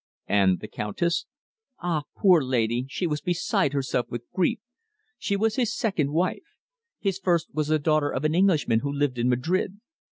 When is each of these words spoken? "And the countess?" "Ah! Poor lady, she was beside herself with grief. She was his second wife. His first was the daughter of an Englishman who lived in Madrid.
"And 0.25 0.61
the 0.61 0.67
countess?" 0.67 1.27
"Ah! 1.79 2.05
Poor 2.17 2.41
lady, 2.41 2.85
she 2.89 3.05
was 3.05 3.21
beside 3.21 3.73
herself 3.73 4.09
with 4.09 4.23
grief. 4.33 4.57
She 5.19 5.35
was 5.35 5.57
his 5.57 5.77
second 5.77 6.11
wife. 6.11 6.55
His 6.97 7.19
first 7.19 7.53
was 7.53 7.67
the 7.67 7.77
daughter 7.77 8.09
of 8.09 8.25
an 8.25 8.33
Englishman 8.33 8.79
who 8.79 8.91
lived 8.91 9.19
in 9.19 9.29
Madrid. 9.29 9.79